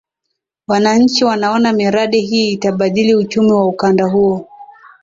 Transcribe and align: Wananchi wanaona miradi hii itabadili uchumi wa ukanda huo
Wananchi 0.67 1.25
wanaona 1.25 1.73
miradi 1.73 2.21
hii 2.21 2.51
itabadili 2.51 3.15
uchumi 3.15 3.51
wa 3.51 3.67
ukanda 3.67 4.05
huo 4.05 4.47